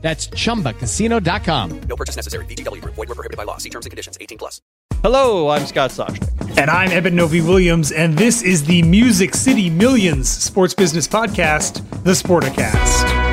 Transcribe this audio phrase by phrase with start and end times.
[0.00, 1.80] That's chumbacasino.com.
[1.80, 2.44] No purchase necessary.
[2.46, 2.94] VGW Group.
[2.94, 3.58] Void were prohibited by law.
[3.58, 4.16] See terms and conditions.
[4.20, 4.62] 18 plus.
[5.02, 6.58] Hello, I'm Scott Soshnick.
[6.58, 12.12] And I'm Eben Novy-Williams, and this is the Music City Millions Sports Business Podcast, the
[12.12, 13.27] Sporticast.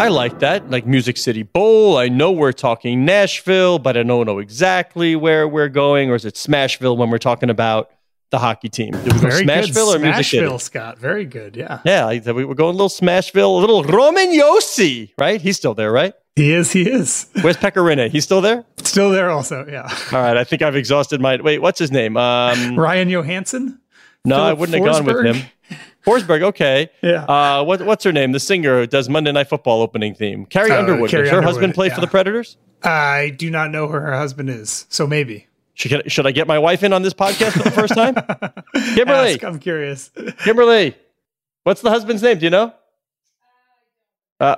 [0.00, 1.98] I like that, like Music City Bowl.
[1.98, 6.24] I know we're talking Nashville, but I don't know exactly where we're going, or is
[6.24, 7.90] it Smashville when we're talking about
[8.30, 8.92] the hockey team?
[8.92, 9.96] Did we go Very Smashville good.
[9.96, 10.58] or Music City?
[10.58, 10.96] Scott.
[10.98, 11.54] Very good.
[11.54, 11.80] Yeah.
[11.84, 15.38] Yeah, like, we were going a little Smashville, a little Roman Josi, right?
[15.38, 16.14] He's still there, right?
[16.34, 16.72] He is.
[16.72, 17.28] He is.
[17.42, 18.08] Where's Pekka Rinne?
[18.08, 18.64] He's still there?
[18.78, 19.66] Still there, also.
[19.68, 19.82] Yeah.
[20.12, 21.36] All right, I think I've exhausted my.
[21.36, 22.16] Wait, what's his name?
[22.16, 23.78] Um, Ryan Johansen?
[24.24, 25.42] no, I wouldn't have gone with him.
[26.06, 26.90] Forsberg, okay.
[27.02, 27.24] Yeah.
[27.24, 28.32] Uh, what, what's her name?
[28.32, 30.46] The singer who does Monday Night Football opening theme.
[30.46, 31.10] Carrie Uh, Underwood.
[31.10, 32.56] Carrie Does her Underwood, husband play for the Predators?
[32.82, 35.46] I do not know who her husband is, so maybe.
[35.74, 38.14] Should, should I get my wife in on this podcast for the first time?
[38.94, 40.10] Kimberly, Ask, I'm curious.
[40.44, 40.96] Kimberly,
[41.64, 42.38] what's the husband's name?
[42.38, 42.74] Do you know?
[44.38, 44.56] Uh,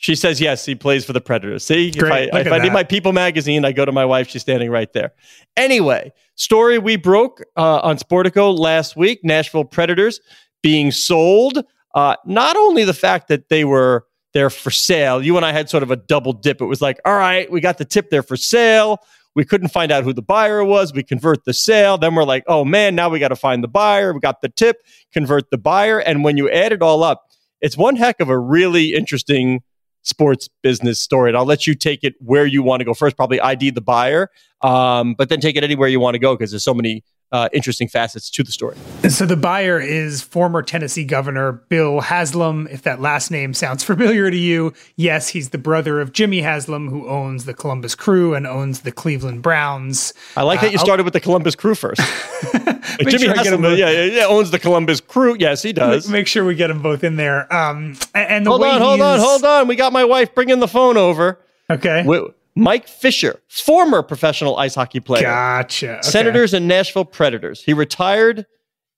[0.00, 0.64] she says yes.
[0.64, 1.64] He plays for the Predators.
[1.64, 4.28] See, Great, if I if I need my People magazine, I go to my wife.
[4.28, 5.12] She's standing right there.
[5.56, 10.20] Anyway, story we broke uh, on Sportico last week: Nashville Predators
[10.62, 11.64] being sold.
[11.94, 14.04] Uh, not only the fact that they were
[14.34, 15.22] there for sale.
[15.22, 16.60] You and I had sort of a double dip.
[16.60, 18.98] It was like, all right, we got the tip there for sale.
[19.34, 20.92] We couldn't find out who the buyer was.
[20.92, 21.96] We convert the sale.
[21.98, 24.12] Then we're like, oh man, now we got to find the buyer.
[24.12, 24.78] We got the tip,
[25.12, 25.98] convert the buyer.
[25.98, 27.26] And when you add it all up,
[27.60, 29.62] it's one heck of a really interesting
[30.02, 31.30] sports business story.
[31.30, 33.16] And I'll let you take it where you want to go first.
[33.16, 34.30] Probably ID the buyer,
[34.62, 37.48] um, but then take it anywhere you want to go because there's so many uh,
[37.52, 38.76] interesting facets to the story.
[39.02, 42.68] And so the buyer is former Tennessee Governor Bill Haslam.
[42.70, 46.88] If that last name sounds familiar to you, yes, he's the brother of Jimmy Haslam,
[46.88, 50.14] who owns the Columbus Crew and owns the Cleveland Browns.
[50.36, 52.00] I like that you Uh, I'll- started with the Columbus Crew first.
[53.00, 55.36] Jimmy sure Haslam, yeah, yeah, yeah, owns the Columbus Crew.
[55.38, 56.08] Yes, he does.
[56.08, 57.52] Make sure we get them both in there.
[57.54, 59.68] Um, and- the Hold on, hold on, hold on.
[59.68, 61.38] We got my wife bringing the phone over.
[61.70, 65.92] Okay, Wi- Mike Fisher, former professional ice hockey player, gotcha.
[65.98, 66.02] Okay.
[66.02, 67.62] Senators and Nashville Predators.
[67.62, 68.46] He retired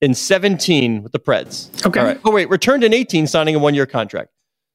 [0.00, 1.68] in 17 with the Preds.
[1.86, 2.00] Okay.
[2.00, 2.20] All right.
[2.24, 4.30] Oh, wait, returned in 18, signing a one year contract.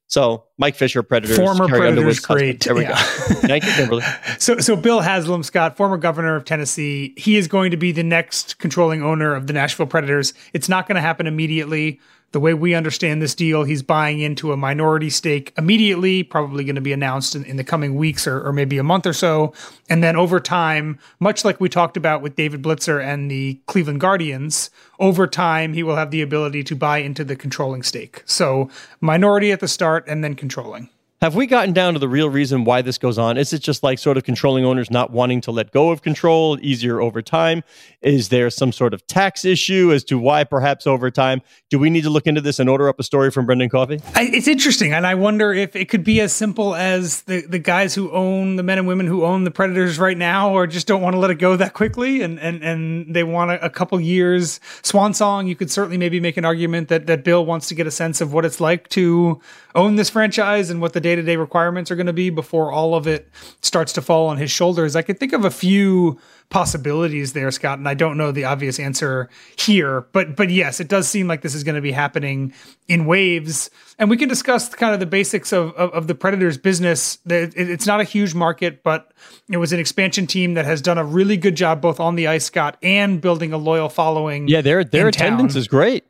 [0.08, 1.36] So Mike Fisher, Predators.
[1.36, 2.64] Former Carrie Predators, great.
[2.64, 2.90] There we Yeah.
[2.92, 2.96] go.
[3.48, 4.04] Thank you, Kimberly.
[4.38, 8.04] So, so Bill Haslam, Scott, former governor of Tennessee, he is going to be the
[8.04, 10.36] next controlling owner of the Nashville Predators.
[10.54, 12.00] It's not going to happen immediately.
[12.36, 16.76] The way we understand this deal, he's buying into a minority stake immediately, probably going
[16.76, 19.54] to be announced in, in the coming weeks or, or maybe a month or so.
[19.88, 24.02] And then over time, much like we talked about with David Blitzer and the Cleveland
[24.02, 24.70] Guardians,
[25.00, 28.22] over time, he will have the ability to buy into the controlling stake.
[28.26, 28.70] So
[29.00, 30.90] minority at the start and then controlling.
[31.22, 33.38] Have we gotten down to the real reason why this goes on?
[33.38, 36.60] Is it just like sort of controlling owners not wanting to let go of control
[36.62, 37.64] easier over time?
[38.02, 41.42] Is there some sort of tax issue as to why perhaps over time?
[41.70, 44.02] Do we need to look into this and order up a story from Brendan Coffey?
[44.14, 47.60] I, it's interesting, and I wonder if it could be as simple as the, the
[47.60, 50.86] guys who own the men and women who own the Predators right now, or just
[50.86, 53.70] don't want to let it go that quickly, and and and they want a, a
[53.70, 55.48] couple years swan song.
[55.48, 58.20] You could certainly maybe make an argument that that Bill wants to get a sense
[58.20, 59.42] of what it's like to
[59.74, 62.30] own this franchise and what the day day to day requirements are going to be
[62.30, 63.30] before all of it
[63.62, 64.96] starts to fall on his shoulders.
[64.96, 66.20] I could think of a few
[66.50, 70.88] possibilities there, Scott, and I don't know the obvious answer here, but but yes, it
[70.88, 72.54] does seem like this is going to be happening
[72.88, 76.58] in waves, and we can discuss kind of the basics of of, of the Predators'
[76.58, 77.18] business.
[77.26, 79.12] It's not a huge market, but
[79.50, 82.28] it was an expansion team that has done a really good job both on the
[82.28, 84.48] ice, Scott, and building a loyal following.
[84.48, 85.60] Yeah, their their attendance town.
[85.60, 86.06] is great.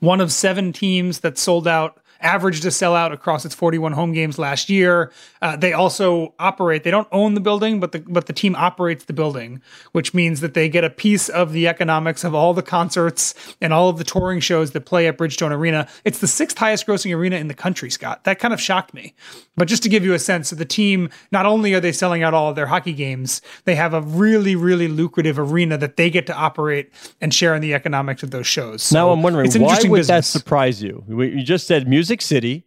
[0.00, 4.38] One of seven teams that sold out averaged a sellout across its 41 home games
[4.38, 5.12] last year.
[5.42, 9.04] Uh, they also operate; they don't own the building, but the but the team operates
[9.04, 9.60] the building,
[9.92, 13.72] which means that they get a piece of the economics of all the concerts and
[13.72, 15.88] all of the touring shows that play at Bridgestone Arena.
[16.04, 18.24] It's the sixth highest grossing arena in the country, Scott.
[18.24, 19.14] That kind of shocked me.
[19.56, 22.22] But just to give you a sense, of the team not only are they selling
[22.22, 26.10] out all of their hockey games, they have a really really lucrative arena that they
[26.10, 26.90] get to operate
[27.20, 28.82] and share in the economics of those shows.
[28.82, 30.06] So now I'm wondering why would business.
[30.08, 31.04] that surprise you?
[31.08, 32.64] You just said music Music City,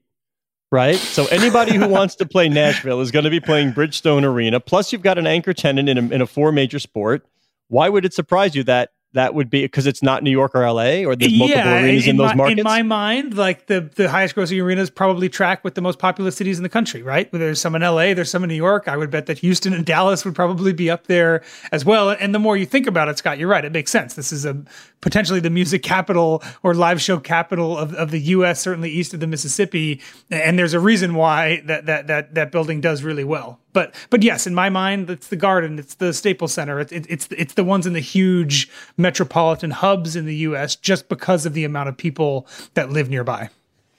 [0.72, 0.96] right?
[0.96, 4.62] So anybody who wants to play Nashville is going to be playing Bridgestone Arena.
[4.62, 7.26] Plus, you've got an anchor tenant in a, in a four major sport.
[7.68, 10.62] Why would it surprise you that that would be because it's not New York or
[10.62, 12.60] LA or there's multiple arenas in, in those my, markets?
[12.60, 16.36] In my mind, like the, the highest grossing arenas probably track with the most populous
[16.36, 17.32] cities in the country, right?
[17.32, 18.88] There's some in LA, there's some in New York.
[18.88, 22.10] I would bet that Houston and Dallas would probably be up there as well.
[22.10, 23.64] And the more you think about it, Scott, you're right.
[23.64, 24.16] It makes sense.
[24.16, 24.62] This is a
[25.02, 29.20] potentially the music capital or live show capital of, of the US, certainly east of
[29.20, 30.02] the Mississippi.
[30.30, 33.60] And there's a reason why that that that that building does really well.
[33.74, 37.06] But but yes, in my mind, it's the Garden, it's the Staples Center, it's it,
[37.10, 40.76] it's it's the ones in the huge metropolitan hubs in the U.S.
[40.76, 43.50] just because of the amount of people that live nearby.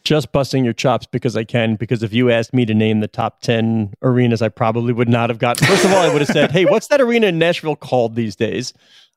[0.05, 1.77] Just busting your chops because I can.
[1.77, 5.31] Because if you asked me to name the top ten arenas, I probably would not
[5.31, 5.67] have gotten.
[5.67, 8.37] First of all, I would have said, "Hey, what's that arena in Nashville called these
[8.37, 8.75] days?"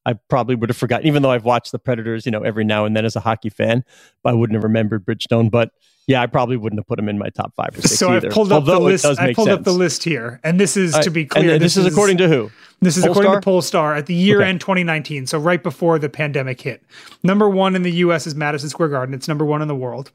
[0.07, 2.85] I probably would have forgotten, even though I've watched the Predators, you know, every now
[2.85, 3.83] and then as a hockey fan.
[4.23, 5.71] but I wouldn't have remembered Bridgestone, but
[6.07, 7.99] yeah, I probably wouldn't have put him in my top five or six.
[7.99, 9.05] So either, I've pulled up the list.
[9.05, 9.59] I pulled sense.
[9.59, 11.55] up the list here, and this is to be clear.
[11.55, 12.49] And this, this is, is, according to who?
[12.79, 13.09] This is Pollstar?
[13.09, 14.49] according to Pollstar at the year okay.
[14.49, 16.81] end 2019, so right before the pandemic hit.
[17.21, 18.25] Number one in the U.S.
[18.25, 19.13] is Madison Square Garden.
[19.13, 20.11] It's number one in the world.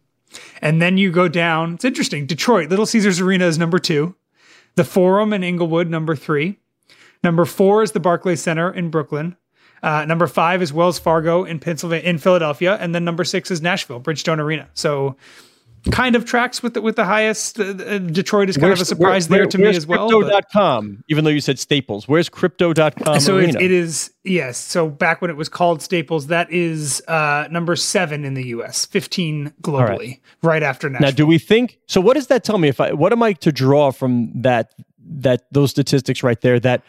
[0.62, 1.74] And then you go down.
[1.74, 2.24] It's interesting.
[2.24, 4.14] Detroit, Little Caesars Arena is number two.
[4.76, 6.58] The Forum in Inglewood, number three.
[7.22, 9.36] Number four is the Barclays Center in Brooklyn.
[9.82, 13.60] Uh, number five is Wells Fargo in Pennsylvania, in Philadelphia, and then number six is
[13.60, 14.68] Nashville, Bridgestone Arena.
[14.74, 15.16] So
[15.90, 17.58] kind of tracks with the, with the highest.
[17.58, 20.08] Uh, uh Detroit is kind where's, of a surprise where, there to me as well.
[20.08, 22.06] Crypto.com, even though you said Staples.
[22.06, 23.20] Where's Crypto.com?
[23.20, 24.58] So it, it is, yes.
[24.58, 28.86] So back when it was called Staples, that is uh, number seven in the US,
[28.86, 30.20] 15 globally, right.
[30.42, 30.62] right.
[30.62, 31.08] after Nashville.
[31.08, 32.68] Now, do we think, so what does that tell me?
[32.68, 34.72] If I, what am I to draw from that,
[35.04, 36.84] that those statistics right there, that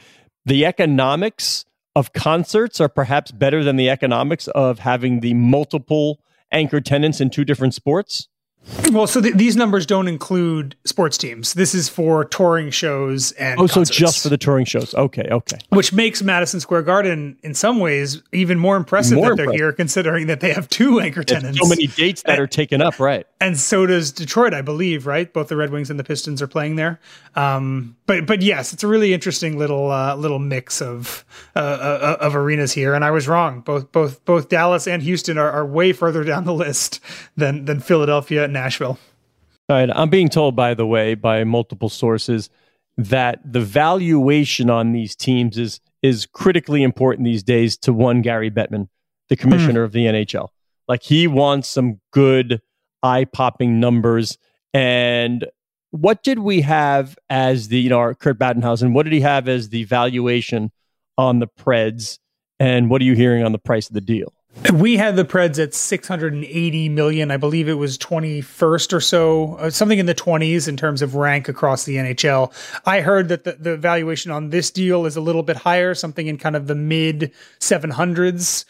[0.46, 6.20] the economics of concerts are perhaps better than the economics of having the multiple
[6.52, 8.28] anchor tenants in two different sports?
[8.92, 11.54] Well, so th- these numbers don't include sports teams.
[11.54, 13.90] This is for touring shows and oh, concerts.
[13.90, 14.94] so just for the touring shows.
[14.96, 15.58] Okay, okay.
[15.70, 19.74] Which makes Madison Square Garden, in some ways, even more impressive more that they're here,
[19.74, 21.60] considering that they have two anchor tenants.
[21.60, 23.28] So many dates that and, are taken up, right?
[23.42, 25.08] And so does Detroit, I believe.
[25.08, 27.00] Right, both the Red Wings and the Pistons are playing there.
[27.36, 31.26] Um, but but yes, it's a really interesting little uh, little mix of
[31.56, 32.94] uh, uh, of arenas here.
[32.94, 33.62] And I was wrong.
[33.62, 37.00] Both both both Dallas and Houston are, are way further down the list
[37.36, 38.98] than than Philadelphia Nashville.
[39.70, 39.90] All right.
[39.94, 42.50] I'm being told, by the way, by multiple sources
[42.98, 48.52] that the valuation on these teams is is critically important these days to one Gary
[48.52, 48.90] Bettman,
[49.30, 49.86] the commissioner mm.
[49.86, 50.50] of the NHL.
[50.88, 52.62] Like he wants some good
[53.02, 54.38] eye popping numbers.
[54.74, 55.46] And
[55.92, 59.48] what did we have as the, you know, our Kurt Badenhausen, what did he have
[59.48, 60.72] as the valuation
[61.18, 62.20] on the Preds?
[62.60, 64.34] And what are you hearing on the price of the deal?
[64.72, 67.32] We had the Preds at 680 million.
[67.32, 71.16] I believe it was 21st or so, uh, something in the 20s in terms of
[71.16, 72.54] rank across the NHL.
[72.86, 76.28] I heard that the, the valuation on this deal is a little bit higher, something
[76.28, 78.66] in kind of the mid 700s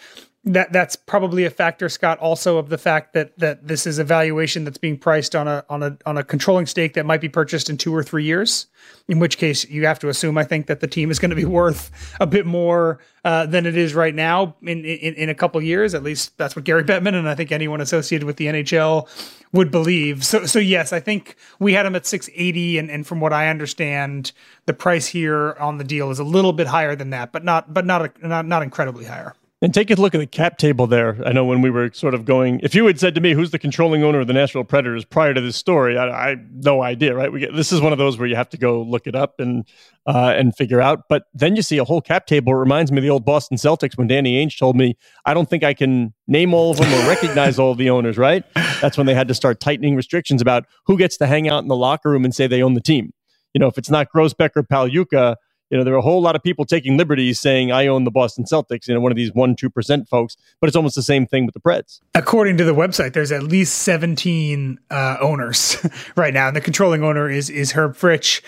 [0.45, 4.03] that that's probably a factor, Scott, also of the fact that that this is a
[4.03, 7.29] valuation that's being priced on a on a on a controlling stake that might be
[7.29, 8.67] purchased in two or three years.
[9.07, 11.35] In which case, you have to assume, I think, that the team is going to
[11.35, 15.35] be worth a bit more uh, than it is right now in, in in a
[15.35, 15.93] couple years.
[15.93, 19.07] At least that's what Gary Bettman and I think anyone associated with the NHL
[19.53, 20.25] would believe.
[20.25, 23.31] So so yes, I think we had him at six eighty, and and from what
[23.31, 24.33] I understand,
[24.65, 27.73] the price here on the deal is a little bit higher than that, but not
[27.73, 29.35] but not a, not not incredibly higher.
[29.63, 31.17] And take a look at the cap table there.
[31.25, 33.51] I know when we were sort of going, if you had said to me, "Who's
[33.51, 37.15] the controlling owner of the Nashville Predators?" prior to this story, I, I no idea.
[37.15, 37.31] Right?
[37.31, 39.39] We get this is one of those where you have to go look it up
[39.39, 39.65] and
[40.05, 41.03] uh, and figure out.
[41.07, 42.51] But then you see a whole cap table.
[42.51, 45.49] It reminds me of the old Boston Celtics when Danny Ainge told me, "I don't
[45.49, 48.43] think I can name all of them or recognize all the owners." Right?
[48.81, 51.69] That's when they had to start tightening restrictions about who gets to hang out in
[51.69, 53.13] the locker room and say they own the team.
[53.53, 55.37] You know, if it's not Grousbeck or Pagliuca
[55.73, 58.11] you know, there are a whole lot of people taking liberties saying, I own the
[58.11, 61.25] Boston Celtics, you know, one of these 1%, 2% folks, but it's almost the same
[61.25, 61.99] thing with the Preds.
[62.13, 65.83] According to the website, there's at least 17 uh, owners
[66.15, 66.45] right now.
[66.47, 68.43] And the controlling owner is, is Herb Fritch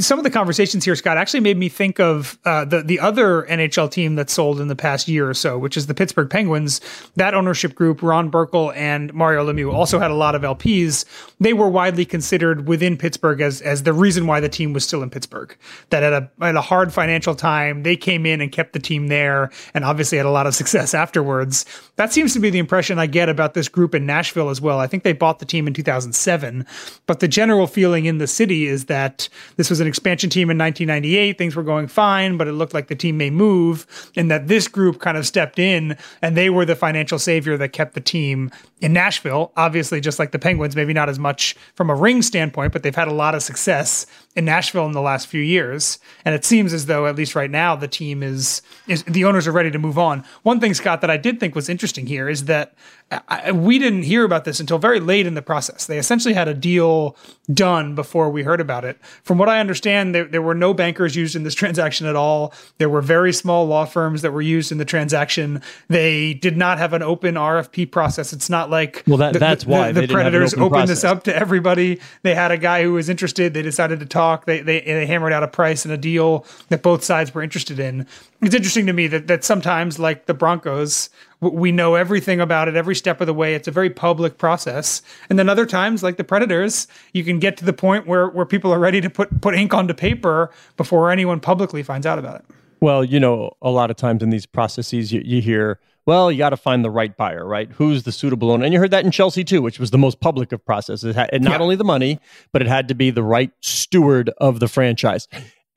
[0.00, 3.42] some of the conversations here, Scott, actually made me think of uh, the the other
[3.42, 6.80] NHL team that sold in the past year or so, which is the Pittsburgh Penguins.
[7.16, 11.04] That ownership group, Ron Burkle and Mario Lemieux, also had a lot of LPs.
[11.40, 15.02] They were widely considered within Pittsburgh as as the reason why the team was still
[15.02, 15.54] in Pittsburgh.
[15.90, 19.08] That at a at a hard financial time, they came in and kept the team
[19.08, 21.66] there, and obviously had a lot of success afterwards.
[21.96, 24.78] That seems to be the impression I get about this group in Nashville as well.
[24.78, 26.66] I think they bought the team in 2007,
[27.06, 30.48] but the general feeling in the city is that this this was an expansion team
[30.48, 31.36] in 1998.
[31.36, 34.68] Things were going fine, but it looked like the team may move, and that this
[34.68, 38.52] group kind of stepped in and they were the financial savior that kept the team
[38.80, 39.50] in Nashville.
[39.56, 42.94] Obviously, just like the Penguins, maybe not as much from a ring standpoint, but they've
[42.94, 44.06] had a lot of success
[44.36, 45.98] in Nashville in the last few years.
[46.24, 49.48] And it seems as though, at least right now, the team is, is the owners
[49.48, 50.24] are ready to move on.
[50.44, 52.76] One thing, Scott, that I did think was interesting here is that
[53.10, 55.86] I, we didn't hear about this until very late in the process.
[55.86, 57.16] They essentially had a deal
[57.52, 58.98] done before we heard about it.
[59.22, 62.52] From what I understand, there, there were no bankers used in this transaction at all.
[62.78, 65.62] There were very small law firms that were used in the transaction.
[65.86, 68.32] They did not have an open RFP process.
[68.32, 70.88] It's not like well, that, the, that's the, why the, the Predators opened process.
[70.88, 72.00] this up to everybody.
[72.22, 73.54] They had a guy who was interested.
[73.54, 74.46] They decided to talk.
[74.46, 77.78] They, they they hammered out a price and a deal that both sides were interested
[77.78, 78.08] in.
[78.42, 81.08] It's interesting to me that that sometimes, like the Broncos,
[81.40, 83.54] we know everything about it every step of the way.
[83.54, 85.02] It's a very public process.
[85.30, 88.46] And then other times, like the Predators, you can get to the point where where
[88.46, 92.36] people are ready to put put ink onto paper before anyone publicly finds out about
[92.36, 92.44] it.
[92.80, 96.38] Well, you know, a lot of times in these processes, you, you hear, well, you
[96.38, 97.70] got to find the right buyer, right?
[97.72, 98.64] Who's the suitable owner?
[98.64, 101.04] And you heard that in Chelsea too, which was the most public of processes.
[101.04, 101.58] It had not yeah.
[101.58, 102.20] only the money,
[102.52, 105.26] but it had to be the right steward of the franchise.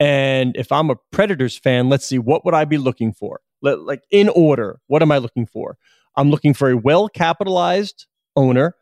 [0.00, 3.40] And if I'm a Predators fan, let's see, what would I be looking for?
[3.62, 5.76] like in order, what am I looking for?
[6.16, 8.74] I'm looking for a well capitalized owner.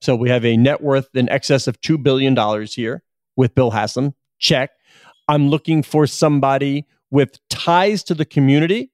[0.00, 2.34] So we have a net worth in excess of $2 billion
[2.66, 3.02] here
[3.36, 4.14] with Bill Haslam.
[4.38, 4.70] Check.
[5.28, 8.90] I'm looking for somebody with ties to the community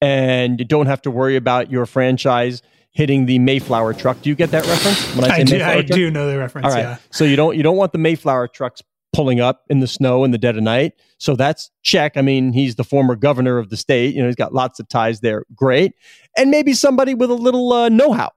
[0.00, 4.22] and you don't have to worry about your franchise hitting the Mayflower truck.
[4.22, 5.16] Do you get that reference?
[5.16, 6.66] When I, say I, do, I do know the reference.
[6.66, 6.82] All right.
[6.82, 6.98] Yeah.
[7.10, 8.82] So you don't you don't want the Mayflower trucks
[9.18, 10.92] pulling up in the snow in the dead of night.
[11.18, 12.16] So that's check.
[12.16, 14.14] I mean, he's the former governor of the state.
[14.14, 15.42] You know, he's got lots of ties there.
[15.56, 15.94] Great.
[16.36, 18.30] And maybe somebody with a little uh, know-how.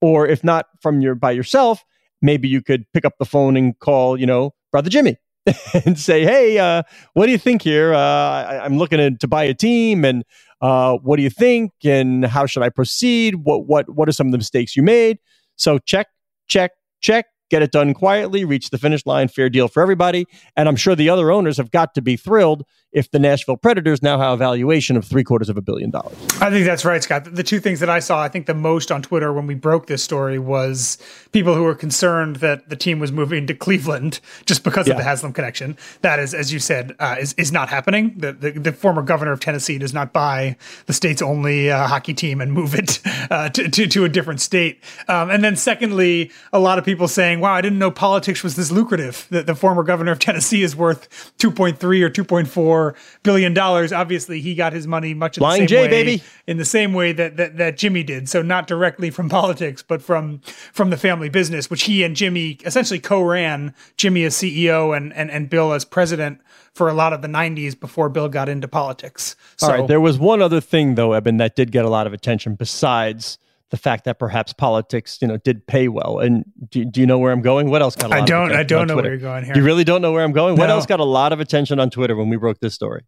[0.00, 1.84] Or if not from your by yourself,
[2.22, 5.18] maybe you could pick up the phone and call, you know, brother Jimmy
[5.84, 7.92] and say, "Hey, uh, what do you think here?
[7.92, 10.24] Uh, I, am looking to, to, buy a team, and
[10.62, 11.72] uh, what do you think?
[11.84, 13.34] And how should I proceed?
[13.34, 15.18] What what what are some of the mistakes you made?"
[15.56, 16.06] So check,
[16.48, 20.26] check, check get it done quietly, reach the finish line, fair deal for everybody.
[20.56, 24.02] And I'm sure the other owners have got to be thrilled if the Nashville Predators
[24.02, 26.16] now have a valuation of three quarters of a billion dollars.
[26.40, 27.24] I think that's right, Scott.
[27.34, 29.88] The two things that I saw, I think the most on Twitter when we broke
[29.88, 30.96] this story was
[31.32, 34.94] people who were concerned that the team was moving to Cleveland just because yeah.
[34.94, 35.76] of the Haslam connection.
[36.02, 38.14] That is, as you said, uh, is, is not happening.
[38.16, 42.14] The, the, the, former governor of Tennessee does not buy the state's only uh, hockey
[42.14, 44.80] team and move it uh, to, to, to, a different state.
[45.08, 48.54] Um, and then secondly, a lot of people saying, wow, I didn't know politics was
[48.54, 49.26] this lucrative.
[49.30, 51.08] That the former governor of Tennessee is worth
[51.38, 52.10] 2.3 or
[52.92, 53.92] 2.4 billion dollars.
[53.92, 56.22] Obviously, he got his money much in the same J, way, baby.
[56.46, 58.28] in the same way that, that that Jimmy did.
[58.28, 60.40] So not directly from politics, but from
[60.72, 63.74] from the family business, which he and Jimmy essentially co-ran.
[63.96, 66.40] Jimmy as CEO and and and Bill as president
[66.74, 69.36] for a lot of the 90s before Bill got into politics.
[69.56, 72.08] So, All right, there was one other thing though, Eben, that did get a lot
[72.08, 73.38] of attention besides
[73.74, 76.20] the fact that perhaps politics, you know, did pay well.
[76.20, 77.70] And do, do you know where I'm going?
[77.70, 78.12] What else got?
[78.12, 78.52] I don't.
[78.52, 79.08] I don't know Twitter?
[79.08, 79.56] where you're going here.
[79.56, 80.54] You really don't know where I'm going.
[80.54, 80.60] No.
[80.60, 83.02] What else got a lot of attention on Twitter when we broke this story?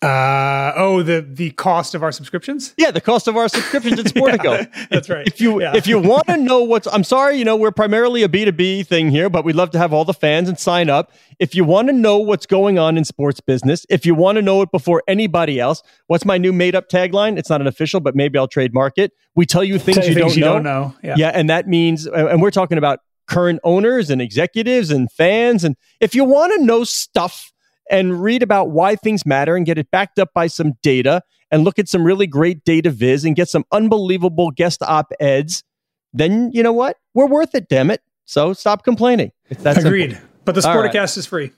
[0.00, 2.72] Uh oh, the the cost of our subscriptions.
[2.76, 4.60] Yeah, the cost of our subscriptions at Sportico.
[4.60, 5.26] yeah, that's right.
[5.26, 5.74] If you yeah.
[5.74, 8.52] if you want to know what's, I'm sorry, you know we're primarily a B two
[8.52, 11.10] B thing here, but we'd love to have all the fans and sign up.
[11.40, 14.42] If you want to know what's going on in sports business, if you want to
[14.42, 17.36] know it before anybody else, what's my new made up tagline?
[17.36, 19.12] It's not an official, but maybe I'll trademark it.
[19.34, 20.52] We tell you things, tell you, things don't, you know.
[20.54, 20.94] don't know.
[21.02, 21.14] Yeah.
[21.18, 25.74] yeah, and that means, and we're talking about current owners and executives and fans, and
[25.98, 27.52] if you want to know stuff
[27.90, 31.64] and read about why things matter and get it backed up by some data and
[31.64, 35.64] look at some really great data viz and get some unbelievable guest op eds,
[36.12, 36.96] then you know what?
[37.14, 38.02] We're worth it, damn it.
[38.24, 39.32] So stop complaining.
[39.48, 40.12] That's Agreed.
[40.12, 40.28] Simple.
[40.44, 41.16] But the Sporticast right.
[41.16, 41.52] is free.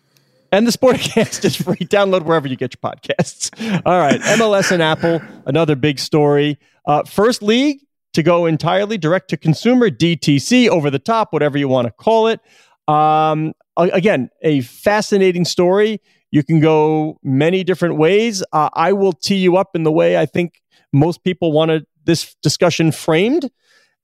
[0.53, 1.77] And the Sporticast is free.
[1.77, 3.51] Download wherever you get your podcasts.
[3.85, 4.21] All right.
[4.21, 6.59] MLS and Apple, another big story.
[6.87, 7.81] Uh, first league
[8.15, 12.27] to go entirely direct to consumer, DTC, over the top, whatever you want to call
[12.27, 12.41] it.
[12.89, 16.01] Um, again, a fascinating story.
[16.31, 18.43] You can go many different ways.
[18.53, 22.37] Uh, I will tee you up in the way I think most people wanted this
[22.43, 23.51] discussion framed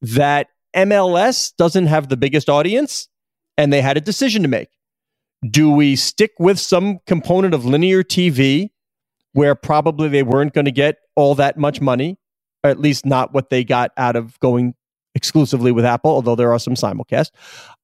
[0.02, 3.09] that MLS doesn't have the biggest audience
[3.56, 4.68] and they had a decision to make.
[5.49, 8.71] Do we stick with some component of linear TV
[9.33, 12.18] where probably they weren't going to get all that much money,
[12.64, 14.75] or at least not what they got out of going
[15.14, 17.30] exclusively with Apple, although there are some simulcasts?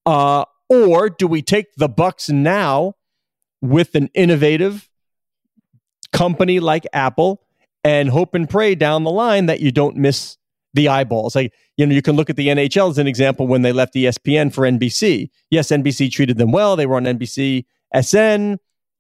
[0.07, 2.95] Uh, or do we take the bucks now
[3.63, 4.91] with an innovative
[6.13, 7.43] company like Apple
[7.83, 10.37] and hope and pray down the line that you don't miss
[10.75, 11.35] the eyeballs?
[11.35, 13.95] Like, you know, you can look at the NHL as an example when they left
[13.95, 15.31] ESPN for NBC.
[15.51, 16.77] Yes, NBC treated them well.
[16.77, 17.65] They were on NBC
[17.99, 18.59] SN.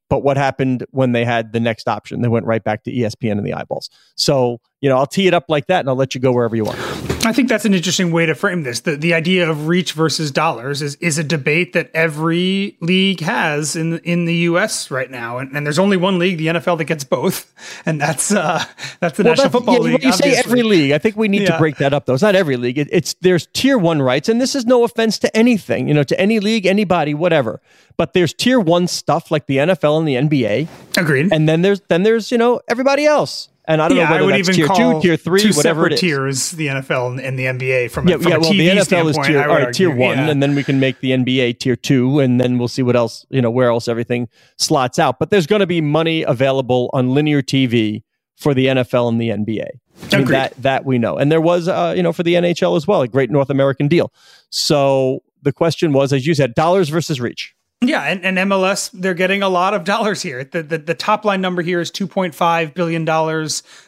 [0.08, 2.20] But what happened when they had the next option?
[2.20, 3.88] They went right back to ESPN and the eyeballs.
[4.14, 6.54] So, you know, I'll tee it up like that and I'll let you go wherever
[6.54, 6.78] you want.
[7.24, 8.80] I think that's an interesting way to frame this.
[8.80, 13.76] The, the idea of reach versus dollars is, is a debate that every league has
[13.76, 14.90] in in the U.S.
[14.90, 17.52] right now, and, and there's only one league, the NFL, that gets both,
[17.86, 18.64] and that's uh,
[19.00, 20.02] that's the well, National that's, Football yeah, League.
[20.02, 20.32] You obviously.
[20.32, 20.92] say every league.
[20.92, 21.52] I think we need yeah.
[21.52, 22.14] to break that up, though.
[22.14, 22.78] It's not every league.
[22.78, 26.04] It, it's there's tier one rights, and this is no offense to anything, you know,
[26.04, 27.60] to any league, anybody, whatever.
[27.96, 30.68] But there's tier one stuff like the NFL and the NBA.
[30.96, 31.32] Agreed.
[31.32, 33.48] And then there's then there's you know everybody else.
[33.64, 35.52] And I don't yeah, know whether I would that's even tier two, tier three, two
[35.52, 36.00] whatever it is.
[36.00, 39.10] tiers, the NFL and the NBA from, yeah, a, from yeah, well, TV the NFL
[39.10, 40.30] is tier, all right, tier one, yeah.
[40.30, 43.24] and then we can make the NBA tier two, and then we'll see what else,
[43.30, 45.20] you know, where else everything slots out.
[45.20, 48.02] But there's going to be money available on linear TV
[48.34, 49.68] for the NFL and the NBA.
[50.12, 52.76] I mean, that that we know, and there was, uh, you know, for the NHL
[52.76, 54.12] as well, a great North American deal.
[54.50, 57.54] So the question was, as you said, dollars versus reach.
[57.84, 60.44] Yeah, and, and, MLS, they're getting a lot of dollars here.
[60.44, 63.04] The, the, the top line number here is $2.5 billion.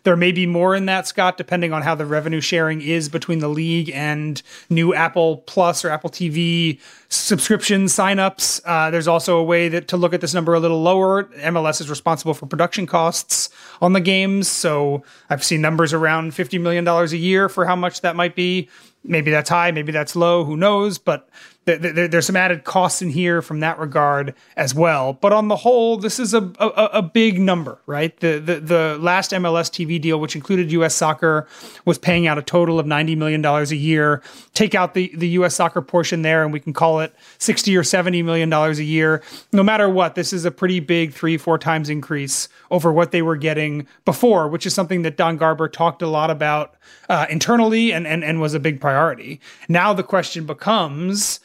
[0.02, 3.38] There may be more in that, Scott, depending on how the revenue sharing is between
[3.38, 8.60] the league and new Apple Plus or Apple TV subscription signups.
[8.64, 11.24] Uh, there's also a way that to look at this number a little lower.
[11.24, 13.48] MLS is responsible for production costs
[13.80, 14.48] on the games.
[14.48, 18.68] So I've seen numbers around $50 million a year for how much that might be.
[19.06, 20.96] Maybe that's high, maybe that's low, who knows?
[20.96, 21.28] But
[21.66, 25.14] there's some added costs in here from that regard as well.
[25.14, 28.14] But on the whole, this is a, a, a, big number, right?
[28.20, 30.94] The, the the last MLS TV deal, which included U.S.
[30.94, 31.46] Soccer,
[31.84, 34.22] was paying out a total of ninety million dollars a year.
[34.52, 35.54] Take out the the U.S.
[35.54, 39.22] Soccer portion there, and we can call it sixty or seventy million dollars a year.
[39.52, 43.22] No matter what, this is a pretty big three four times increase over what they
[43.22, 46.74] were getting before, which is something that Don Garber talked a lot about
[47.08, 49.40] uh, internally and, and and was a big priority.
[49.68, 51.40] Now the question becomes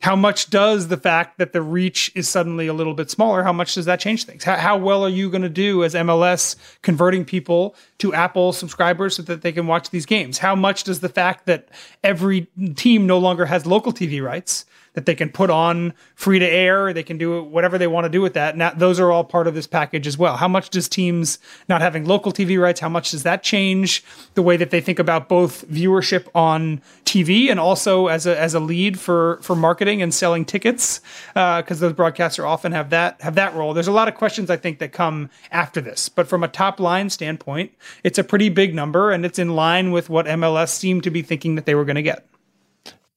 [0.00, 3.52] how much does the fact that the reach is suddenly a little bit smaller how
[3.52, 4.44] much does that change things?
[4.44, 9.16] How, how well are you going to do as mls converting people to apple subscribers
[9.16, 10.38] so that they can watch these games?
[10.38, 11.68] How much does the fact that
[12.02, 16.46] every team no longer has local tv rights that they can put on free to
[16.46, 16.92] air.
[16.92, 18.56] They can do whatever they want to do with that.
[18.56, 20.36] Now, those are all part of this package as well.
[20.36, 24.42] How much does teams not having local TV rights, how much does that change the
[24.42, 28.60] way that they think about both viewership on TV and also as a, as a
[28.60, 31.00] lead for, for marketing and selling tickets?
[31.34, 33.74] Because uh, those broadcasts often have that, have that role.
[33.74, 36.80] There's a lot of questions I think that come after this, but from a top
[36.80, 37.72] line standpoint,
[38.02, 41.22] it's a pretty big number and it's in line with what MLS seemed to be
[41.22, 42.26] thinking that they were going to get.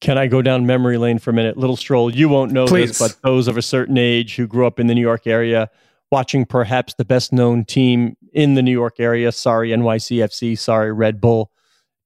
[0.00, 1.56] Can I go down memory lane for a minute?
[1.56, 2.14] Little stroll.
[2.14, 2.98] You won't know Please.
[2.98, 5.70] this, but those of a certain age who grew up in the New York area,
[6.10, 11.20] watching perhaps the best known team in the New York area, sorry, NYCFC, sorry, Red
[11.20, 11.50] Bull.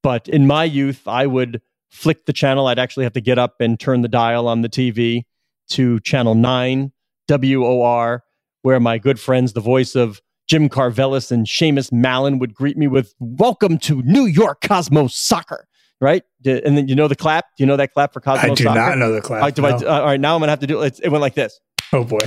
[0.03, 2.66] But in my youth, I would flick the channel.
[2.66, 5.24] I'd actually have to get up and turn the dial on the TV
[5.70, 6.92] to channel 9,
[7.29, 8.24] WOR,
[8.62, 12.87] where my good friends, the voice of Jim Karvellas and Seamus Malin, would greet me
[12.87, 15.67] with, Welcome to New York Cosmos Soccer
[16.00, 16.22] right?
[16.44, 17.46] And then you know the clap.
[17.56, 18.52] Do you know that clap for Cosmos?
[18.52, 18.78] I do Soccer?
[18.78, 19.56] not know the clap.
[19.58, 19.66] no.
[19.66, 21.00] I, uh, all right, now I'm gonna have to do it.
[21.02, 21.61] It went like this.
[21.92, 22.18] Oh boy.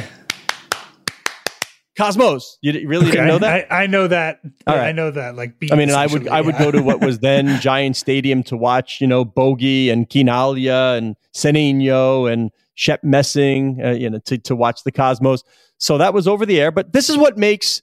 [1.97, 2.57] Cosmos.
[2.61, 3.71] You really okay, didn't know that?
[3.71, 4.39] I, I know that.
[4.65, 4.87] All right.
[4.87, 5.35] I know that.
[5.35, 8.57] Like, I mean, I would I would go to what was then Giant Stadium to
[8.57, 14.37] watch, you know, Bogie and Chinaglia and Seninho and Shep Messing, uh, you know, to
[14.37, 15.43] to watch the Cosmos.
[15.77, 16.71] So that was over the air.
[16.71, 17.81] But this is what makes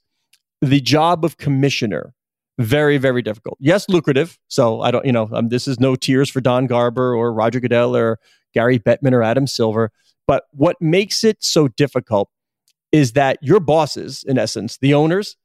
[0.63, 2.15] the job of commissioner
[2.59, 3.57] very, very difficult.
[3.61, 4.39] Yes, lucrative.
[4.49, 7.61] So I don't, you know, um, this is no tears for Don Garber or Roger
[7.61, 8.19] Goodell or
[8.55, 9.91] Gary Bettman or Adam Silver.
[10.27, 12.29] But what makes it so difficult
[12.93, 15.37] is that your bosses, in essence, the owners,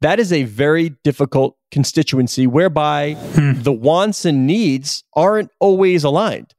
[0.00, 3.62] that is a very difficult constituency whereby Hmm.
[3.62, 6.54] the wants and needs aren't always aligned.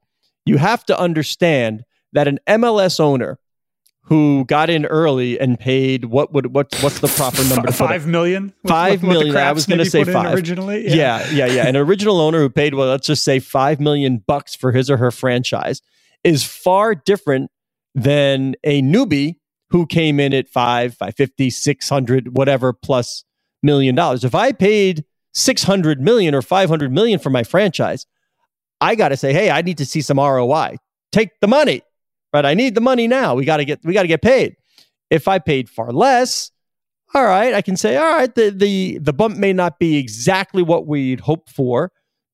[0.46, 3.38] You have to understand that an MLS owner
[4.08, 7.74] who got in early and paid what would what what's the proper number to put
[7.74, 8.52] Five million.
[8.62, 10.34] With- Five with million, I was gonna say put in five.
[10.34, 10.88] originally.
[10.94, 11.66] yeah, yeah, yeah.
[11.66, 14.98] An original owner who paid, well, let's just say five million bucks for his or
[14.98, 15.80] her franchise
[16.22, 17.50] is far different
[17.94, 19.36] than a newbie
[19.70, 23.24] who came in at five, five fifty, six hundred, whatever plus
[23.62, 24.22] million dollars.
[24.24, 28.04] If I paid six hundred million or five hundred million for my franchise,
[28.82, 30.76] I got to say, hey, I need to see some ROI.
[31.10, 31.80] Take the money,
[32.34, 32.44] right?
[32.44, 33.34] I need the money now.
[33.34, 34.56] We got to get we got to get paid.
[35.08, 36.50] If I paid far less,
[37.14, 40.62] all right, I can say, all right, the the the bump may not be exactly
[40.62, 41.92] what we'd hope for,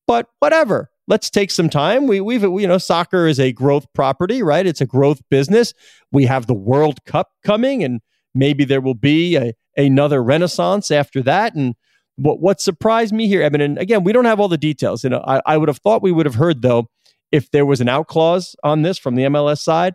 [0.08, 0.90] but whatever.
[1.06, 2.06] Let's take some time.
[2.06, 4.66] We we've you know, soccer is a growth property, right?
[4.66, 5.74] It's a growth business.
[6.10, 8.00] We have the World Cup coming, and
[8.34, 11.54] maybe there will be a, another renaissance after that.
[11.54, 11.74] And
[12.16, 15.04] what what surprised me here, Evan, and again, we don't have all the details.
[15.04, 16.88] You know, I, I would have thought we would have heard though
[17.32, 19.94] if there was an out clause on this from the MLS side,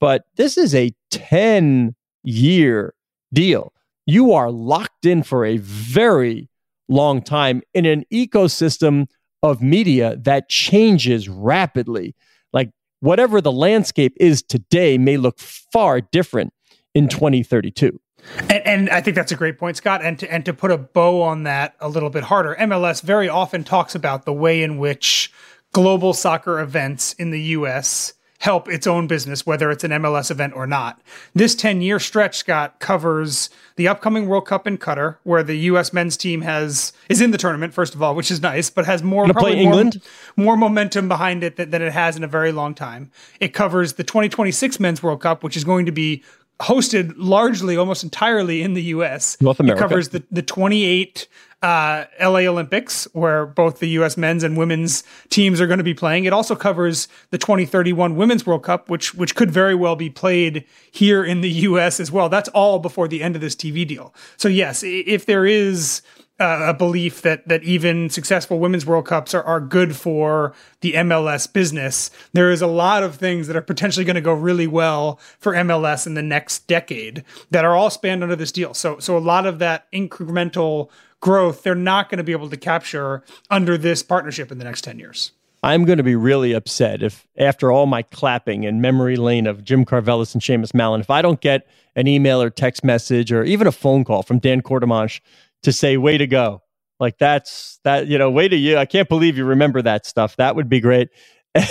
[0.00, 2.94] but this is a 10 year
[3.32, 3.72] deal
[4.06, 6.48] you are locked in for a very
[6.88, 9.08] long time in an ecosystem
[9.42, 12.14] of media that changes rapidly.
[12.52, 12.70] Like
[13.00, 16.52] whatever the landscape is today may look far different
[16.94, 18.00] in 2032.
[18.38, 20.02] And, and I think that's a great point, Scott.
[20.02, 23.28] And to, and to put a bow on that a little bit harder, MLS very
[23.28, 25.32] often talks about the way in which
[25.76, 28.14] global soccer events in the U.S.
[28.38, 30.98] help its own business, whether it's an MLS event or not.
[31.34, 35.92] This 10 year stretch, Scott, covers the upcoming World Cup in Qatar, where the U.S.
[35.92, 39.02] men's team has is in the tournament, first of all, which is nice, but has
[39.02, 39.90] more probably more-
[40.34, 43.10] more momentum behind it than, than it has in a very long time.
[43.38, 46.24] It covers the 2026 Men's World Cup, which is going to be
[46.58, 49.36] hosted largely, almost entirely in the U.S.
[49.42, 49.84] North America.
[49.84, 51.28] It covers the, the 28
[51.62, 54.16] uh, LA Olympics, where both the U.S.
[54.16, 56.24] men's and women's teams are going to be playing.
[56.24, 60.64] It also covers the 2031 Women's World Cup, which which could very well be played
[60.90, 61.98] here in the U.S.
[61.98, 62.28] as well.
[62.28, 64.14] That's all before the end of this TV deal.
[64.36, 66.02] So yes, if there is
[66.38, 70.92] uh, a belief that that even successful women's World Cups are, are good for the
[70.92, 72.10] MLS business.
[72.34, 75.54] There is a lot of things that are potentially going to go really well for
[75.54, 78.74] MLS in the next decade that are all spanned under this deal.
[78.74, 80.90] So so a lot of that incremental
[81.20, 84.82] growth they're not going to be able to capture under this partnership in the next
[84.82, 85.32] 10 years.
[85.62, 89.64] I'm going to be really upset if, after all my clapping and memory lane of
[89.64, 93.42] Jim Karvellas and Seamus Malin, if I don't get an email or text message or
[93.42, 95.20] even a phone call from Dan Courtemanche
[95.62, 96.62] to say, way to go.
[97.00, 98.76] Like that's that, you know, way to you.
[98.76, 100.36] I can't believe you remember that stuff.
[100.36, 101.08] That would be great.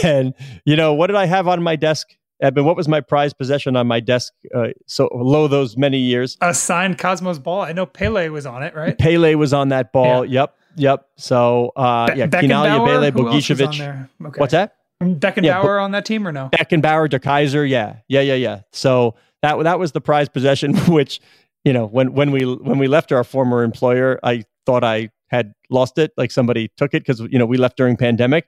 [0.03, 0.33] And,
[0.65, 2.07] you know, what did I have on my desk?
[2.41, 6.37] Eben, what was my prized possession on my desk uh, so low those many years?
[6.41, 7.61] A signed Cosmos ball.
[7.61, 8.97] I know Pele was on it, right?
[8.97, 10.25] Pele was on that ball.
[10.25, 10.55] Yep.
[10.75, 11.07] Yep.
[11.15, 12.27] So, uh, Be- yeah?
[12.27, 14.09] Chinaglia, Bele, Who else was on Bogicevic.
[14.27, 14.39] Okay.
[14.39, 14.75] What's that?
[15.01, 16.49] Beckenbauer Yeah, on that team or no?
[16.51, 18.61] Beckenbauer, De Kaiser, yeah, yeah, yeah, yeah.
[18.71, 21.19] So that that was the prized possession, which
[21.63, 25.53] you know when when we when we left our former employer, I thought I had
[25.69, 28.47] lost it, like somebody took it because you know we left during pandemic,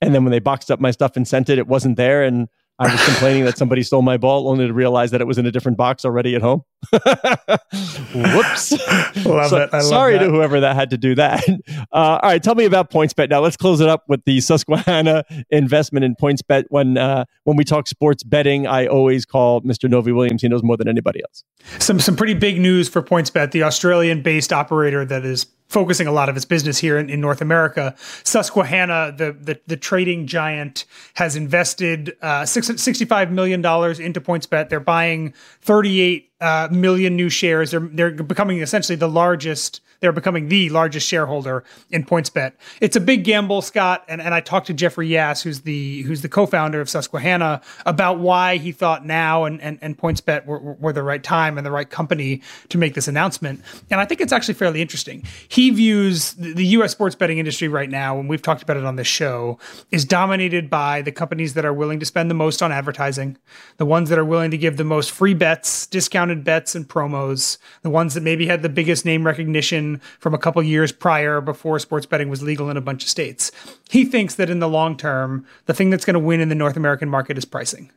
[0.00, 2.48] and then when they boxed up my stuff and sent it, it wasn't there, and
[2.78, 5.46] I was complaining that somebody stole my ball, only to realize that it was in
[5.46, 6.62] a different box already at home.
[6.92, 8.72] Whoops!
[9.24, 9.70] Love So- it.
[9.72, 11.44] I love sorry to whoever that had to do that.
[11.90, 13.40] Uh, all right, tell me about PointsBet now.
[13.40, 16.64] Let's close it up with the Susquehanna investment in PointsBet.
[16.68, 19.88] When uh, when we talk sports betting, I always call Mr.
[19.88, 20.42] Novy-Williams.
[20.42, 21.44] He knows more than anybody else.
[21.78, 26.28] some some pretty big news for PointsBet, the Australian-based operator that is focusing a lot
[26.28, 27.94] of its business here in, in North America.
[28.24, 34.68] Susquehanna, the, the the trading giant, has invested uh, six, $65 million into PointsBet.
[34.68, 37.70] They're buying 38 uh, million new shares.
[37.70, 39.80] They're they're becoming essentially the largest.
[40.00, 42.52] They're becoming the largest shareholder in PointsBet.
[42.80, 44.04] It's a big gamble, Scott.
[44.08, 48.18] And, and I talked to Jeffrey Yass, who's the who's the co-founder of Susquehanna, about
[48.18, 51.70] why he thought now and and, and PointsBet were, were the right time and the
[51.70, 53.62] right company to make this announcement.
[53.90, 55.24] And I think it's actually fairly interesting.
[55.48, 56.92] He views the U.S.
[56.92, 59.58] sports betting industry right now, and we've talked about it on this show,
[59.90, 63.36] is dominated by the companies that are willing to spend the most on advertising,
[63.78, 67.58] the ones that are willing to give the most free bets, discounted bets, and promos,
[67.82, 69.87] the ones that maybe had the biggest name recognition
[70.18, 73.50] from a couple years prior before sports betting was legal in a bunch of states.
[73.90, 76.54] He thinks that in the long term, the thing that's going to win in the
[76.54, 77.90] North American market is pricing.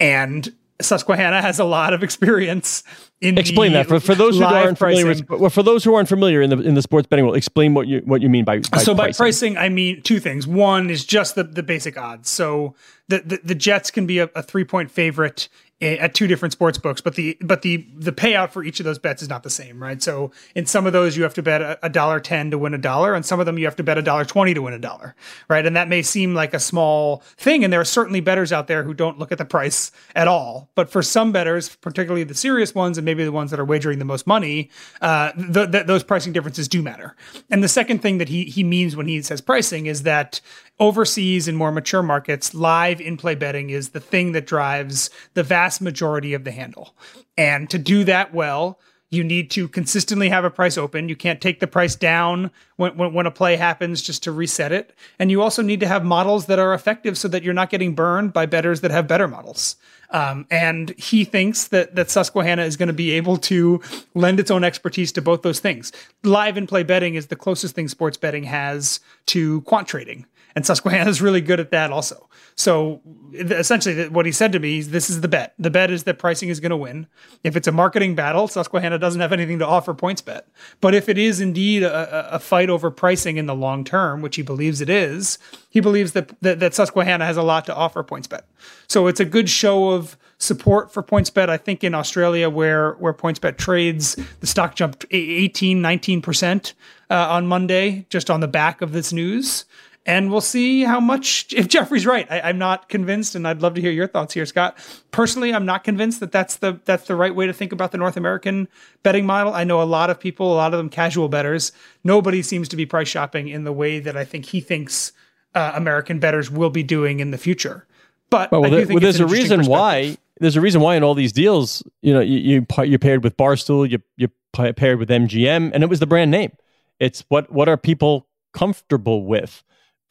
[0.00, 2.82] And Susquehanna has a lot of experience
[3.20, 5.06] in Explain that for, for those who aren't familiar.
[5.06, 7.74] With, well, for those who aren't familiar in the in the sports betting world, explain
[7.74, 9.54] what you what you mean by, by so by pricing.
[9.54, 10.46] pricing, I mean two things.
[10.46, 12.28] One is just the, the basic odds.
[12.28, 12.74] So
[13.08, 15.48] the, the, the Jets can be a, a three point favorite
[15.84, 18.98] at two different sports books, but the but the the payout for each of those
[18.98, 20.02] bets is not the same, right?
[20.02, 22.78] So in some of those you have to bet a dollar ten to win a
[22.78, 24.78] dollar, and some of them you have to bet a dollar twenty to win a
[24.78, 25.14] dollar,
[25.48, 25.64] right?
[25.64, 28.82] And that may seem like a small thing, and there are certainly bettors out there
[28.82, 30.70] who don't look at the price at all.
[30.74, 33.98] But for some bettors, particularly the serious ones, and maybe the ones that are wagering
[33.98, 34.70] the most money,
[35.00, 37.14] uh, th- th- those pricing differences do matter.
[37.50, 40.40] And the second thing that he he means when he says pricing is that
[40.80, 45.42] overseas in more mature markets, live in play betting is the thing that drives the
[45.42, 46.94] vast majority of the handle.
[47.36, 48.78] And to do that well,
[49.14, 51.08] you need to consistently have a price open.
[51.08, 54.72] You can't take the price down when, when, when, a play happens just to reset
[54.72, 54.94] it.
[55.18, 57.94] And you also need to have models that are effective so that you're not getting
[57.94, 59.76] burned by bettors that have better models.
[60.10, 63.80] Um, and he thinks that that Susquehanna is going to be able to
[64.14, 65.92] lend its own expertise to both those things.
[66.22, 70.64] Live and play betting is the closest thing sports betting has to quant trading and
[70.64, 72.28] Susquehanna is really good at that also.
[72.56, 73.00] So
[73.32, 75.54] essentially, what he said to me is, "This is the bet.
[75.58, 77.06] The bet is that pricing is going to win.
[77.42, 80.42] If it's a marketing battle, Susquehanna doesn't have anything to offer PointsBet.
[80.80, 84.36] But if it is indeed a, a fight over pricing in the long term, which
[84.36, 85.38] he believes it is,
[85.68, 88.42] he believes that, that that Susquehanna has a lot to offer PointsBet.
[88.86, 91.48] So it's a good show of." support for PointsBet.
[91.48, 96.72] I think in Australia, where where PointsBet trades, the stock jumped 18, 19%
[97.08, 99.64] uh, on Monday just on the back of this news
[100.06, 102.26] and we'll see how much if Jeffrey's right.
[102.30, 104.76] I, am not convinced, and I'd love to hear your thoughts here, Scott.
[105.10, 107.98] Personally, I'm not convinced that that's the that's the right way to think about the
[107.98, 108.68] North American
[109.02, 109.54] betting model.
[109.54, 111.72] I know a lot of people, a lot of them casual bettors.
[112.02, 115.12] Nobody seems to be price shopping in the way that I think he thinks
[115.54, 117.86] uh, American bettors will be doing in the future.
[118.30, 120.16] But well, well, well there's a reason why.
[120.40, 123.36] There's a reason why in all these deals, you know, you you, you paired with
[123.36, 126.52] Barstool, you you paired with MGM, and it was the brand name.
[126.98, 129.62] It's what what are people comfortable with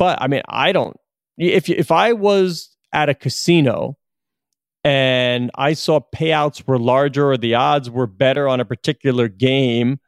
[0.03, 0.97] but I mean, I don't.
[1.37, 3.97] If if I was at a casino
[4.83, 10.01] and I saw payouts were larger or the odds were better on a particular game,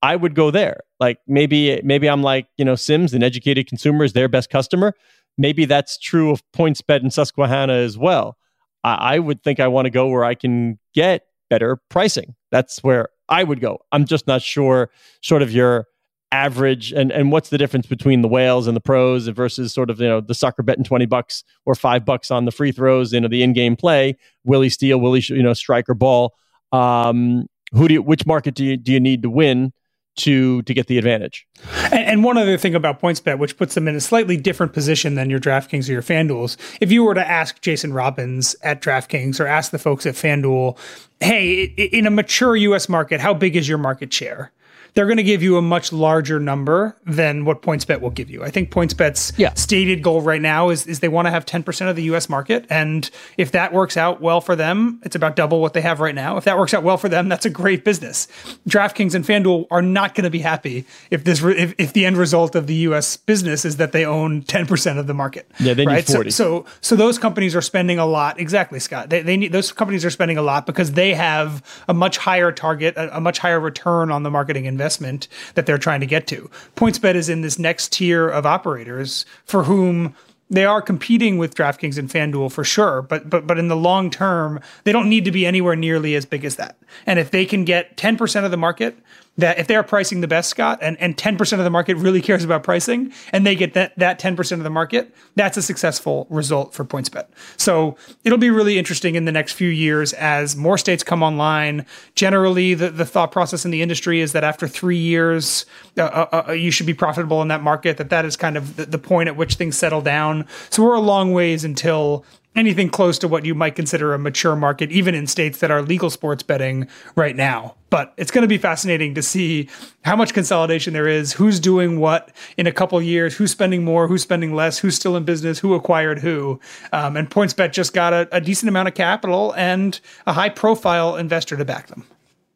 [0.00, 0.80] I would go there.
[1.00, 4.94] Like maybe maybe I'm like you know Syms, an educated consumer is their best customer.
[5.36, 8.38] Maybe that's true of PointsBet and Susquehanna as well.
[8.84, 12.34] I, I would think I want to go where I can get better pricing.
[12.50, 13.80] That's where I would go.
[13.92, 14.88] I'm just not sure.
[15.20, 15.88] Sort of your
[16.32, 20.00] average and and what's the difference between the whales and the pros versus sort of
[20.00, 23.20] you know the sucker betting 20 bucks or 5 bucks on the free throws you
[23.20, 26.34] know the in-game play willie steal willie you know striker ball
[26.72, 29.72] um who do you, which market do you do you need to win
[30.16, 31.46] to to get the advantage.
[31.84, 35.14] And, and, one other thing about PointsBet, which puts them in a slightly different position
[35.14, 39.38] than your DraftKings or your FanDuel's, if you were to ask Jason Robins at DraftKings
[39.38, 40.78] or ask the folks at FanDuel,
[41.20, 42.88] hey, in a mature U.S.
[42.88, 44.52] market, how big is your market share?
[44.96, 48.42] They're going to give you a much larger number than what PointsBet will give you.
[48.42, 49.52] I think PointsBet's yeah.
[49.52, 52.64] stated goal right now is, is they want to have 10% of the US market.
[52.70, 56.14] And if that works out well for them, it's about double what they have right
[56.14, 56.38] now.
[56.38, 58.26] If that works out well for them, that's a great business.
[58.66, 62.16] DraftKings and FanDuel are not going to be happy if this if, if the end
[62.16, 65.46] result of the US business is that they own 10% of the market.
[65.60, 66.08] Yeah, they right?
[66.08, 66.30] need 40.
[66.30, 68.40] So, so, so those companies are spending a lot.
[68.40, 69.10] Exactly, Scott.
[69.10, 72.50] They, they need those companies are spending a lot because they have a much higher
[72.50, 76.06] target, a, a much higher return on the marketing investment investment that they're trying to
[76.06, 76.48] get to.
[76.76, 80.14] PointsBet is in this next tier of operators for whom
[80.48, 84.10] they are competing with DraftKings and FanDuel for sure, but but but in the long
[84.10, 86.76] term, they don't need to be anywhere nearly as big as that.
[87.04, 88.96] And if they can get 10% of the market
[89.38, 92.44] that if they're pricing the best, Scott, and, and 10% of the market really cares
[92.44, 96.74] about pricing, and they get that, that 10% of the market, that's a successful result
[96.74, 97.26] for PointsBet.
[97.56, 101.84] So it'll be really interesting in the next few years as more states come online.
[102.14, 105.66] Generally, the, the thought process in the industry is that after three years,
[105.98, 108.76] uh, uh, uh you should be profitable in that market, that that is kind of
[108.76, 110.46] the, the point at which things settle down.
[110.70, 112.24] So we're a long ways until
[112.56, 115.82] anything close to what you might consider a mature market, even in states that are
[115.82, 117.76] legal sports betting right now.
[117.90, 119.68] But it's going to be fascinating to see
[120.02, 124.08] how much consolidation there is, who's doing what in a couple years, who's spending more,
[124.08, 126.58] who's spending less, who's still in business, who acquired who.
[126.92, 131.16] Um, and PointsBet just got a, a decent amount of capital and a high profile
[131.16, 132.04] investor to back them.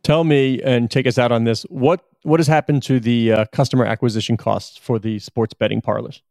[0.03, 1.63] Tell me and take us out on this.
[1.65, 6.23] What what has happened to the uh, customer acquisition costs for the sports betting parlors?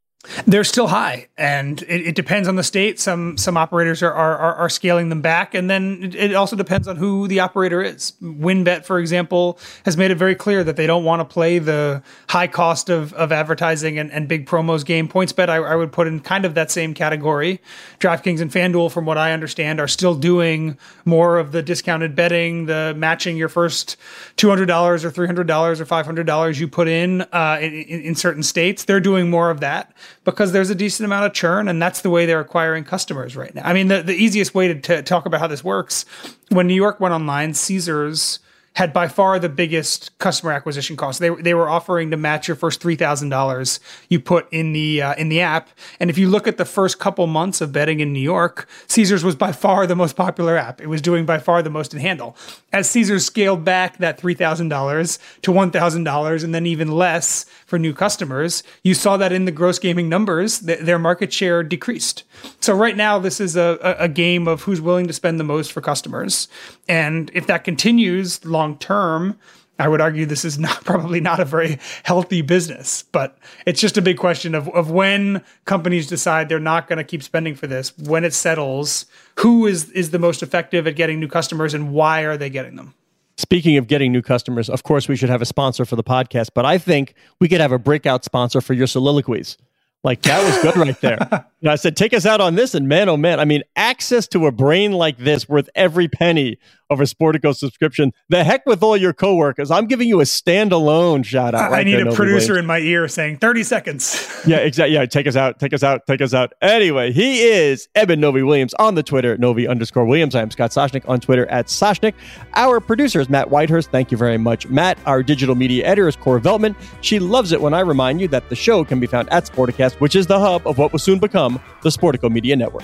[0.45, 2.99] They're still high, and it, it, depends on the state.
[2.99, 6.89] Some some operators are are, are scaling them back, and then it, it, also depends
[6.89, 8.11] on who the operator is.
[8.21, 12.03] WynnBET, for example, has made it very clear that they don't want to play the
[12.27, 15.07] high cost of, of advertising and, and big promos game.
[15.07, 17.61] PointsBet, I, I would put in kind of that same category.
[18.01, 22.65] DraftKings and FanDuel, from what I understand, are still doing more of the discounted betting,
[22.65, 23.95] the matching your first
[24.35, 27.57] two hundred dollars or three hundred dollars or five hundred dollars you put in, uh,
[27.61, 28.83] in in certain states.
[28.83, 32.09] They're doing more of that because there's a decent amount of churn and that's the
[32.09, 33.61] way they're acquiring customers right now.
[33.63, 36.05] I mean, the, the easiest way to, to talk about how this works
[36.49, 38.39] when New York went online, Caesars
[38.73, 41.19] had by far the biggest customer acquisition cost.
[41.19, 45.01] They, they were offering to match your first three thousand dollars you put in the
[45.01, 45.69] uh, in the app.
[45.99, 49.23] And if you look at the first couple months of betting in New York, Caesars
[49.23, 50.81] was by far the most popular app.
[50.81, 52.37] It was doing by far the most in handle.
[52.71, 56.91] As Caesars scaled back that three thousand dollars to one thousand dollars, and then even
[56.91, 61.33] less for new customers, you saw that in the gross gaming numbers, th- their market
[61.33, 62.23] share decreased.
[62.61, 65.71] So right now, this is a, a game of who's willing to spend the most
[65.71, 66.47] for customers,
[66.87, 69.37] and if that continues long term,
[69.79, 73.97] I would argue this is not probably not a very healthy business, but it's just
[73.97, 77.65] a big question of, of when companies decide they're not going to keep spending for
[77.65, 79.05] this, when it settles,
[79.39, 82.75] who is, is the most effective at getting new customers and why are they getting
[82.75, 82.93] them?
[83.37, 86.49] Speaking of getting new customers, of course, we should have a sponsor for the podcast,
[86.53, 89.57] but I think we could have a breakout sponsor for your soliloquies.
[90.03, 91.45] Like that was good right there.
[91.61, 94.29] Know, I said, take us out on this, and man, oh man, I mean, access
[94.29, 96.57] to a brain like this worth every penny
[96.89, 98.13] of a Sportico subscription.
[98.29, 99.71] The heck with all your coworkers.
[99.71, 101.71] I'm giving you a standalone shout out.
[101.71, 102.59] Right I need there, a Novy producer Williams.
[102.59, 104.41] in my ear saying 30 seconds.
[104.47, 104.93] yeah, exactly.
[104.95, 106.53] Yeah, take us out, take us out, take us out.
[106.61, 110.35] Anyway, he is Eben Novy-Williams on the Twitter, Novy underscore Williams.
[110.35, 112.13] I am Scott Soshnick on Twitter at Soshnick.
[112.55, 113.87] Our producer is Matt Whitehurst.
[113.87, 114.97] Thank you very much, Matt.
[115.05, 116.75] Our digital media editor is Cora Veltman.
[117.01, 119.95] She loves it when I remind you that the show can be found at Sporticast,
[119.95, 122.83] which is the hub of what will soon become the Sportico Media Network.